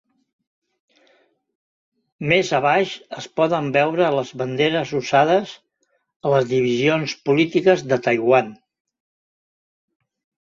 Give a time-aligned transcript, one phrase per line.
[2.31, 5.53] Més abaix es poden veure les banderes usades
[6.29, 8.49] a les divisions polítiques de Taiwan.